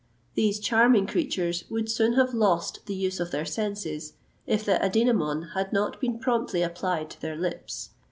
These 0.33 0.57
charming 0.59 1.05
creatures 1.05 1.63
would 1.69 1.87
soon 1.87 2.13
have 2.13 2.33
lost 2.33 2.87
the 2.87 2.95
use 2.95 3.19
of 3.19 3.29
their 3.29 3.45
senses, 3.45 4.13
if 4.47 4.65
the 4.65 4.83
adynamon 4.83 5.49
had 5.53 5.71
not 5.71 6.01
been 6.01 6.17
promptly 6.17 6.63
applied 6.63 7.11
to 7.11 7.21
their 7.21 7.35
lips. 7.35 7.91